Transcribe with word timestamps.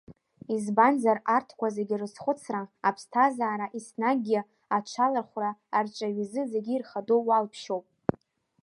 Избанзар, 0.55 1.17
арҭқәа 1.35 1.67
зегь 1.75 1.93
рызхәыцра, 2.01 2.61
аԥсҭазаара 2.87 3.67
еснагьгьы 3.77 4.39
аҽалархәра 4.75 5.51
арҿиаҩ 5.77 6.17
изы 6.23 6.41
зегьы 6.51 6.73
ирхадоу 6.73 7.21
уалԥшьоуп. 7.27 7.85